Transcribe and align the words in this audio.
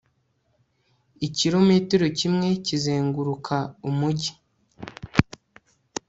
Ikirometero 1.27 2.05
kimwe 2.19 2.47
kizenguruka 2.65 3.55
umujyi 3.89 4.33